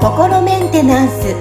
[0.00, 1.34] 心メンテナンス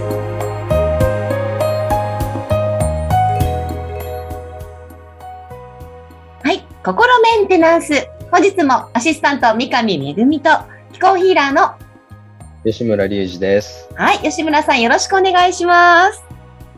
[6.43, 7.93] はい心メンテナンス
[8.31, 10.49] 本日もアシスタント三上恵と
[10.91, 11.75] 気候ヒーラーの
[12.65, 13.87] 吉村隆二です。
[13.95, 16.23] はい吉村さんよろしくお願いします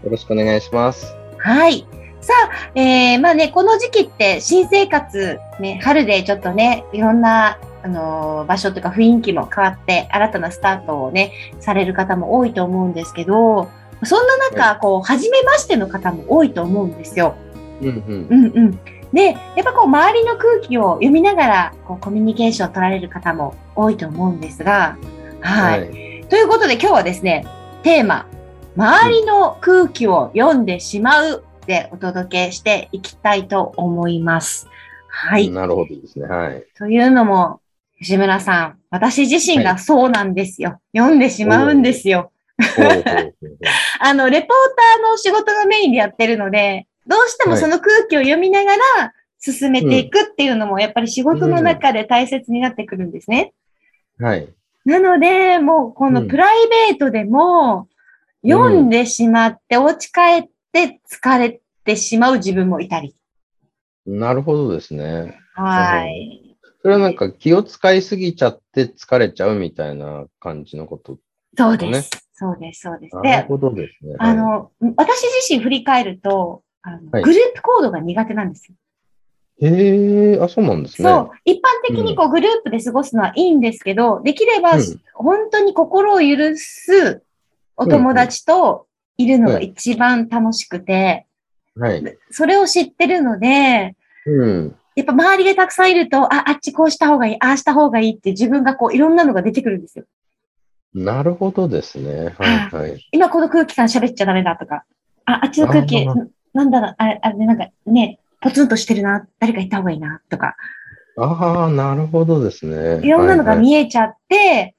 [0.04, 1.16] よろしくお願いします。
[1.38, 1.88] はい
[2.26, 13.70] さあ、えー、まあね、この時期って新生活、ね、春でちょっとね、いろんな、あのー場所とか雰囲気も変わって、新たなスタートをね、される方も多いと思うんですけど、
[14.04, 17.36] そんな中、こう、初めましての方も多いと思うんですよ。
[17.82, 18.28] うんうん。
[18.28, 18.80] うんうん。
[19.14, 24.98] で、やっぱこう、周りの空気を読みながら、こう、コミュニケーションを取られる方も多いと思うんですが、
[25.42, 26.22] はい。
[26.22, 26.26] い。
[26.26, 27.46] ということで今日はですね、
[27.84, 28.26] テーマ、
[28.76, 34.68] 周りの空気を読んでしまうでお届けしていきたいと思います。
[35.08, 35.50] はい。
[35.50, 36.28] なるほどですね。
[36.28, 36.66] はい。
[36.78, 37.62] というのも、
[38.00, 40.80] 吉村さん、私自身がそうなんですよ。
[40.96, 42.32] 読んでしまうんですよ。
[44.00, 53.54] あの、レポーターの仕事がメインでやってるので、どうしてもその空気を読みながら進めていくっていうのも、やっぱり仕事の中で大切になってくるんですね。
[54.20, 54.48] はい。
[54.86, 57.88] なので、もうこのプライベートでも、
[58.44, 63.16] 読んでしまって、お家帰って疲れてしまう自分もいたり。
[64.06, 65.40] なるほどですね。
[65.56, 66.58] はい。
[66.82, 71.18] それはなんか気を使いすぎちゃって疲れちゃうみたいな感じのこと。
[71.58, 72.12] そうです。
[72.14, 73.16] ねそうです、そうです。
[73.16, 74.16] なるで、ほどですね。
[74.20, 78.76] あの、私自身振り返ると、あのはいグループ行動が苦手なんですよ。
[79.62, 81.10] はい、へえ、あ、そうなんですね。
[81.10, 81.30] そう。
[81.46, 87.24] 一般的にこうグループで過ごすのはいいんですけど、できれば、うん本当に心を許す
[87.78, 88.86] お友達と
[89.18, 91.26] いるのが一番楽しくて、
[91.78, 92.18] はい。
[92.32, 93.96] それを知ってるので、
[94.26, 94.76] うん。
[94.96, 100.06] やっぱ周りでたくさんいると、あ、あっちこうした方がいい、ああした方がいいって自分がこういろんなのが出てくるんですよ。
[100.94, 102.34] なるほどですね。
[102.38, 103.08] はいはい。
[103.12, 104.86] 今この空気感喋っちゃダメだとか、
[105.26, 106.16] あ、あっちの空気、な
[106.54, 110.56] なんだろう、あれ、あれ、なんかね、ポツンとしてるな、誰か行った方がいいな、とか、
[111.18, 113.06] ああ、なるほどですね。
[113.06, 114.76] いろんなのがはいはい見えちゃって、うん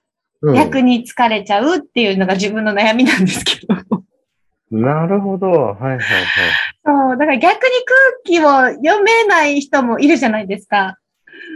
[0.55, 3.75] 逆に疲れちゃうっていうのが自分の悩みなんですけど。
[4.81, 5.51] なるほど。
[5.51, 5.99] はいはいはい。
[6.85, 10.99] そう、だから逆に空気を読めない人もいるじゃないですか。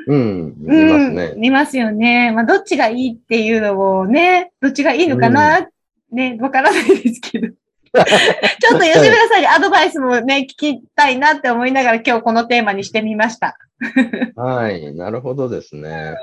[0.06, 0.54] うん。
[0.62, 1.25] いますね。
[1.36, 1.44] うん。
[1.44, 2.32] いますよね。
[2.32, 5.69] まあ、どっちがいいっていうのをね、どっちがいいのかな、
[6.12, 7.48] ね、わからないですけど。
[8.61, 13.56] ちょっと吉村さんにアドバイスもね、聞きたいなって思いながら今日このテーマにしてみました。
[14.37, 16.15] はい、なるほどですね。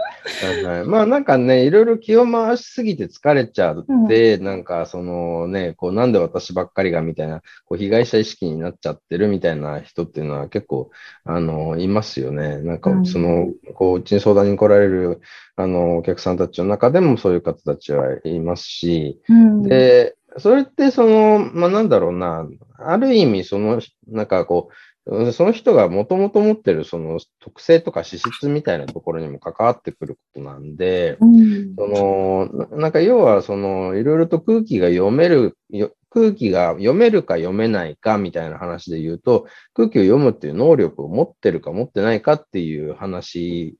[0.43, 10.91] はいはい、まあなんかね、いろいろ気を回しすぎて疲れちゃって、なんかそのね、こうなんで私ばっかりがみたいな、こう被害者意識になっちゃってるみたいな人っていうのは結構、
[11.25, 12.59] あの、いますよね。
[12.59, 15.19] なんかうんその、こう、うちに相談に来られる、
[15.55, 19.63] あの、お客さんたちの中でもそういう方たちはいますし、うん。
[19.63, 24.69] で、それってその、まあ、なんだろうな、ある意味その、なんかこ
[25.05, 31.75] う、その人がもともと持ってるその特性とか資質みたいなところにも関わってくることなんで、うん。
[31.75, 43.77] その、ななんか要はその、いろいろと空気が読める、よ空気が読めるか読めないかみたいな話で言うと、空気を読むっていう能力を持ってるか持ってないかっていう話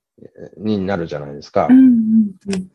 [0.56, 1.66] になるじゃないですか。
[1.68, 1.86] うんうん
[2.54, 2.70] うん。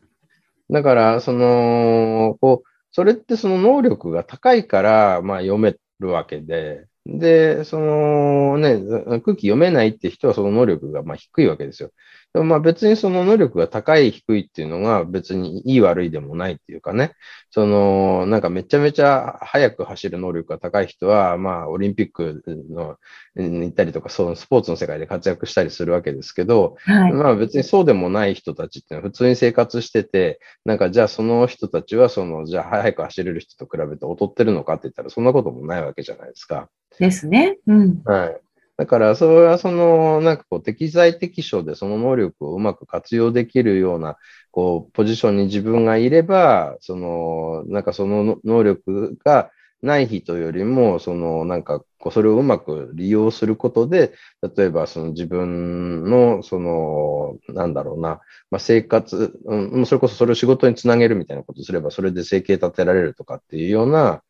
[0.70, 8.80] だから、その、こう、それってその能力が高いから、まあ読めるわけで、で、そのね、
[9.22, 11.92] 空気読めないって人はその能力がまあ低いわけですよ。
[12.34, 17.12] でもまあ別にその能力が高い低いっていうのが別にいい悪いでもないっていうかね、
[17.50, 22.96] そのなんかめちゃめちゃ速く走る能力が高い人は、まあオリンピックの
[23.36, 27.12] に行ったりとか、そのスポーツの世界で活躍したりするわけですけど、はい。
[27.12, 36.68] まあ別にそうでもない人たちっていうのは普通に生活してて、なんかじゃあその人たちはその、じゃあ速く走れる人と比べて劣ってるのかって言ったらそんなこともないわけじゃないですか。
[36.98, 37.58] ですね。
[37.68, 38.02] うん。
[38.04, 38.40] はい。
[38.76, 44.16] だからそれはその、なんかこう適材適所でその能力をうまく活用できるような、
[44.50, 49.50] こう、ポジションに自分がいれば、その、なんかその能力が
[49.82, 54.12] ない人よりも、その、なんかこう、それをうまく利用することで、
[54.56, 64.22] 例えばその自分の、その、なんだろうな、まあ、生活、うん、それこそそれを仕事につなげるみたいなことすれば、それで生計立てられるとかっていうような、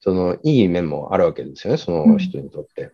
[0.00, 2.92] その、いい面もあるわけですよね、その人にとって。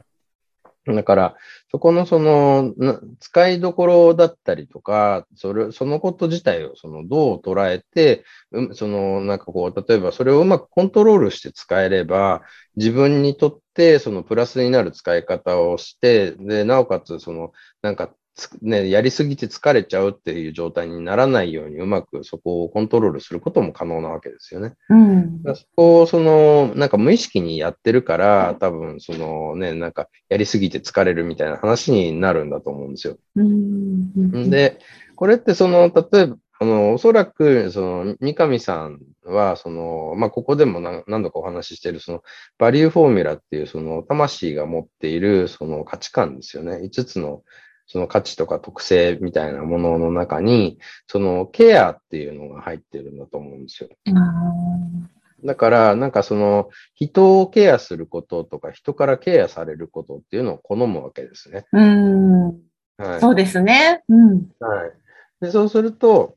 [0.94, 1.37] だから、
[1.71, 2.73] そこのその、
[3.19, 8.25] 使いどころだったりとか、それ、そのこと自体をそのどう捉えて、
[8.73, 12.43] その、なんかこう、例えばそれをうまくコントロールして使えれば、
[12.77, 18.15] 自分にとってそのプラスになる使い方をして、で、なおかつその、なんか
[18.61, 24.75] ね、やりすぎて疲れちゃうっていう状態にならないようにうまくそこをコントロールすることも可能なわけですよね。
[24.91, 25.43] うん。
[25.55, 33.17] そこをその、なんか無意識にやってるから、多分そのね、なんかやりすぎて疲れるみたいな話になるんだと思うんですよ。
[33.37, 34.50] うん。
[34.50, 34.79] で、
[35.15, 42.23] これってその、例えば、あの、おそらく、その、三上さんは、その、まあ、ここでも何度かお話ししている、その、
[42.59, 46.77] バリューフォーミュラっていう、その、魂が持っている、その価値観ですよね。
[46.77, 47.43] 5つの、
[47.87, 53.88] その価値とか特性みたいなものの中に、その、ケアっていうのが入ってるんだと思うんですよ。
[55.44, 61.67] だから、なんかその、人をケアすることとか、人からケアされることっていうのを好むわけですね。
[61.73, 62.47] うん。
[62.99, 64.03] はい、そうですね。
[64.09, 64.49] うん。
[64.59, 64.93] はい。
[65.41, 66.37] でそうすると、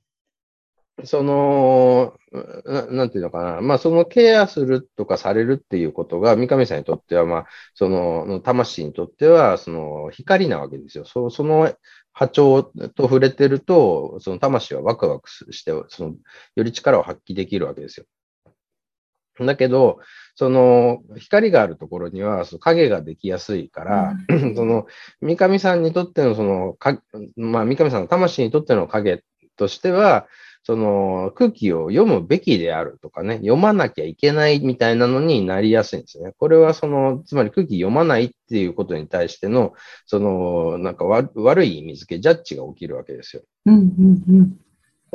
[1.05, 2.17] その
[2.65, 3.61] な、なんていうのかな。
[3.61, 11.05] まあ、そのケアするとかされるっていうことが、三上さんにとっては、まあ、その、魂にとっては、その、光なわけですよ。
[11.05, 11.73] そその
[12.13, 16.15] 波長と触れてると、その魂はワクワクして、その、
[16.55, 18.05] より力を発揮できるわけですよ。
[19.45, 19.99] だけど、
[20.35, 24.85] その光があるところにはその影ができやすいから、うん、その
[25.21, 27.01] 三上さんにとってのそのか、
[27.35, 29.23] まあ、三上さんの魂にとっての影
[29.59, 30.27] としては、
[30.63, 36.33] その空気を読むべきであるとかね、読まなきゃいけないみたいなのになりやすいんですね。
[36.37, 39.73] これはその、つまり空気読まないっていうことに対しての、
[40.05, 43.43] その、なんか悪い意味付け、ジャッジが起きるわけですよ。
[43.65, 44.57] うんうんうん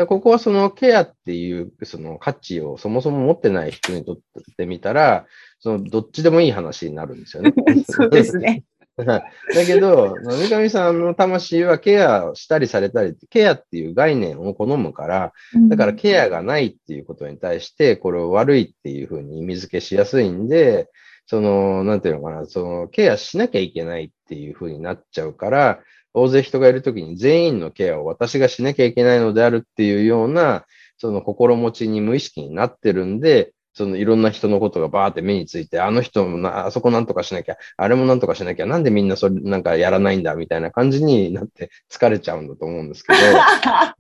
[0.09, 4.19] ここはそのケアっていうその価値をそもそも持ってない人にとっ
[4.57, 5.25] てみたら、
[5.61, 7.55] そのどっちでもいい話になるんですよね。
[7.89, 8.65] そうですね。
[8.97, 9.25] だ
[9.67, 15.33] けど、三上さんの魂はケアしたりされたり、ケアっていう概念を好むから、
[15.69, 20.89] だからケアがないっていうことに対して、これを悪いっていうふうに意味付けしやすいんで、
[21.27, 25.81] その、なんていうのかな、その、ケアしなきゃいけないっていうふうになっちゃうから、
[26.13, 30.65] 大勢人がいるときに全員のケアを私がしなきゃいけないのであるっていうような、
[30.99, 43.19] その心持ちに無意識になってるんで、そのいろんな人のことがバーって目について、あの人もな、あそこなんとかしなきゃ、あれもなんとかしなきゃ、なんでみんなそれなんかやらないんだみたいな感じになって疲れちゃうんだと思うんですけど。
[43.37, 43.99] わか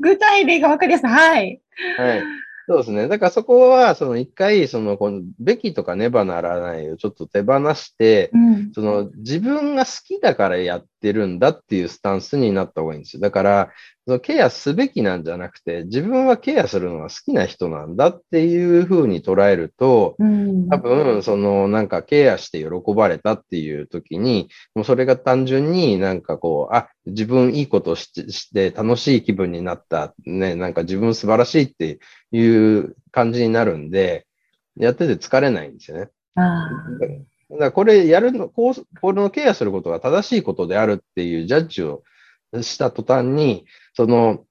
[0.00, 1.08] 具体例がわかりやすい。
[1.08, 1.60] はい。
[1.96, 2.22] はい。
[2.70, 3.08] そうですね。
[3.08, 13.22] だからそこは、その一回、その、この、べきとかねばならないをちょっと手放して、うん、その、自分が好きだからやってるんだっていうスタンスになった方がいいんですよ。
[13.22, 13.70] だから、
[14.06, 31.98] そのケアすべきなんじゃなくて、自分はケアするのが好きな人なんだっていうふうに捉えると、うん、多分、その、なんかケアして喜ばれたっていう時に、もうそれが単純になんかこう、あ、自分いいことして楽しい気分になった、ね、なんか自分素晴らしいって
[32.32, 34.26] いう感じになるんで、
[34.76, 36.08] やってて疲れないんですよね。
[37.50, 42.02] だからこれやるの、こう、これのケアすることが正しいことであるっていうジャッジを
[42.62, 43.64] した途端に、
[43.94, 44.44] その、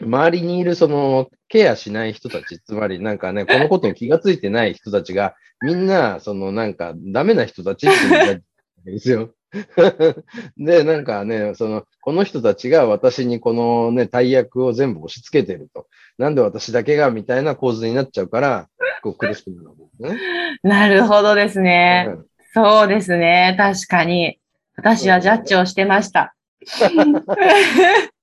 [0.00, 8.40] 周りにいるそのケアしない人たち、つまりなんかね、このことに気がついてない人たちが、みんな、そのなんかダメな人たちっていうジャッ
[8.84, 9.30] ジですよ。
[10.58, 15.86] で、なんかね、その、この人たちが私にこのね、大役を全部押し付けてると。
[16.18, 18.68] なんで私だけがみたいな構図になっちゃうから、
[19.02, 20.58] こう苦しくなるんですね。
[20.62, 22.06] なるほどですね。
[22.08, 23.54] うん、そうですね。
[23.56, 24.38] 確かに。
[24.76, 26.35] 私はジャッジをしてました。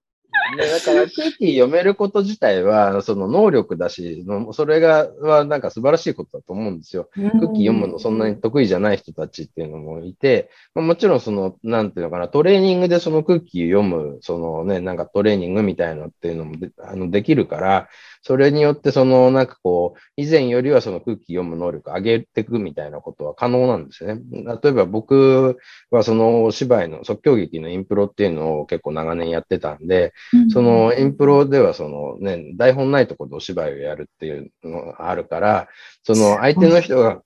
[0.58, 7.10] ね、だから空気読めること自体は、その能力だし、それが、はなんか素晴らしいことだと思うんですよ。
[7.16, 17.90] 空気読むのそんなに得意じゃない人たちっていうのもいて、もちろんその、なんていうのかな、トレーニングでその空気読む、そのね、なんかトレーニングみたいなのっていうのもであのできるから、
[18.26, 24.22] それによってその、なんかこう、以前よりはその空気読む能力上げていくみたいなことは可能なんですよね。
[24.64, 25.58] 例えば僕
[25.92, 30.14] はそのお芝居の即興劇のインプロっていうのを結構長年やってたんで、
[30.54, 35.68] そのインプロではそのね、台本ないところでお芝居をやるっていうのがあるから、
[36.04, 37.22] その相手の人が、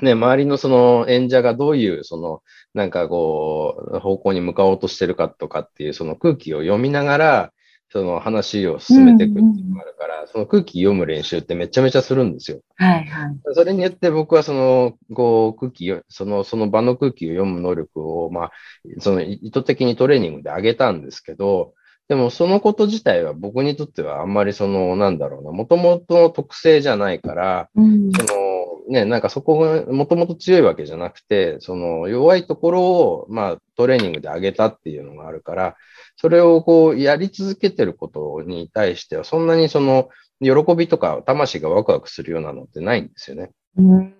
[0.00, 7.53] ね、周りのその演者がどういう、その、なんかこう、方向に向かおうとしてるかとかっていう、その空気を読みながら、
[7.94, 12.58] その話を進めていくっていうのがあるから、うんうん、その空気読む練習ってめちゃめちゃするんですよ。
[12.74, 13.36] はいはい。
[13.52, 18.52] それによって僕はその、こう、空気、その、その場の空気を読む能力を、まあ、
[18.98, 21.74] その意図的にトレーニングで上げたんですけど、
[22.08, 28.53] でもそのこと自体は僕にとってはあんまりその、なんだろうな、もともとの特性じゃないから、うん、その、
[28.88, 35.76] ね、なんかそこがもともと強いわけじゃなくて、その弱いところを、まあトレーニングで上げたっていうのがあるから、
[36.16, 40.08] それをこうやり続けてることに対しては、そんなにその
[40.40, 43.50] 喜びとか魂がワクワクするようなのってないんですよね。
[43.76, 44.14] うん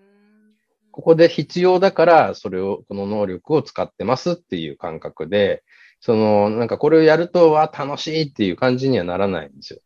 [0.95, 5.65] ここで必要だから、それを、この能力を使ってますっていう感覚で、
[5.99, 9.81] その、なんかこれをやると、わ、楽しいっていう感じにはならないんですよ。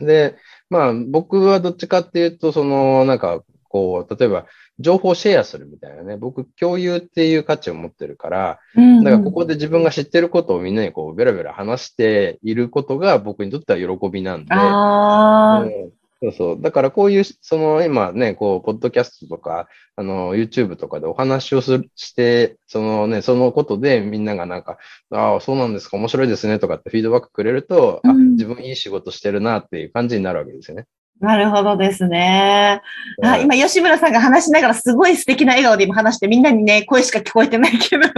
[0.00, 0.36] で、
[0.68, 4.46] まあ僕はどっちかっていうと、その、なんかこう、例えば
[4.80, 8.58] 情報シェアするみたいなね、僕共有っていう価値を持ってるから、
[9.04, 16.60] だからここで自分が知ってることをみんなにこうベラベラ話していることが僕にとっては喜びなんで、うんそうそう。
[16.60, 24.76] だからこういう、その今ね、こう、ポッドキャストとか、あの、YouTube とかでお話をするして、そのね、そのことでみんながなんか、
[25.10, 30.84] ああ、そうなんですか、面白いですねとかってフィードバックくれると、うん、あ、自分いい仕事してるなっていう感じになるわけですよね。
[31.20, 32.80] なるほどですね。
[33.22, 38.08] あ今、吉村さんが話しながらすごい素敵な笑顔で今話して、みんなにね、声しか聞こえてないけど。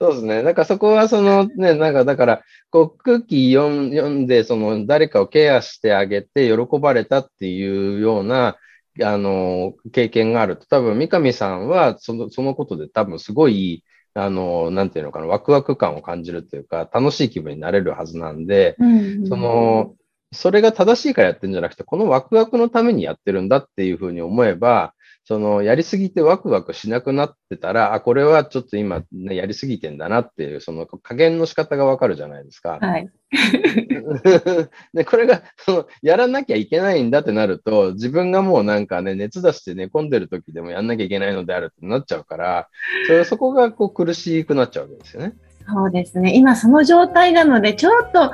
[0.00, 0.42] そうですね。
[0.42, 8.56] だからそこはそのね、なんかだから、こう空気読んで、その誰かをケアしてあげて喜ばれたっていうような、
[9.02, 19.94] あの、経験があると、多分三上さんはその、そのことで多分すごい、あの、なんていうのかな、ワクワク感を感じるというか、楽しい気分になれるはずなんで、うんうん、その、
[20.34, 24.94] それが正しいからやってるんじゃなくて、このワクワクのためにやってるんだっていうふうに思えば、
[25.26, 32.78] その、やりすぎてワクワクしなくなってたら、あ、これはちょっと今、ね、やりすぎてんだなっていう、その加減の仕方がわかるじゃないですか。
[32.78, 33.10] はい。
[34.92, 42.68] で、これが、その、やらなきゃいけないんだってなると、自分がもうなんかね、熱出して寝込んでる時でもやんなきゃいけないのであるってなっちゃうから、
[43.06, 45.32] それそこがこう苦しくなっちゃうわけですよね。
[45.66, 46.34] そうですね。
[46.34, 48.32] 今その状態なので、ちょっと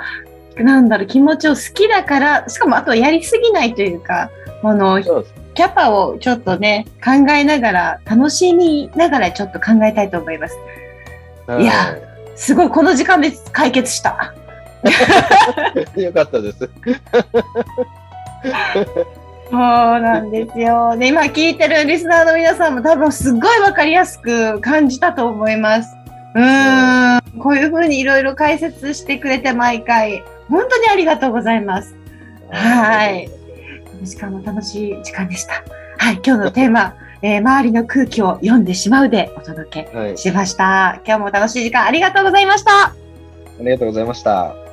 [0.56, 4.30] なんだろう、気持ちを好きだから、しかもあとやりすぎないというか、
[4.62, 5.00] この、
[5.54, 10.56] キャパをちょっとね、考えながら、楽しみながらちょっと考えたいと思います。
[11.58, 11.96] いや、
[12.36, 14.34] すごい、この時間で解決した。
[15.96, 16.58] よかったです。
[19.50, 20.96] そうなんですよ。
[20.96, 25.96] で、今聞いてるリスナーの皆さんも多分すごいわかりやすく感じたと思います。
[26.34, 31.94] うん、こういうふうにいろいろ解説してくれて毎回、本当にありがとうございます。
[32.50, 33.28] はい。
[33.28, 35.64] この時間も楽しい時間でした。
[35.98, 42.86] はい、今日のテーマ、 えー、周りの空気を読んでしまうでお届けしました、はい、今日も楽しい時間ありがとうございました。
[42.86, 42.94] あ
[43.60, 44.69] りがとうございました。